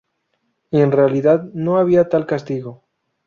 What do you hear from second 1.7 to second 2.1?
había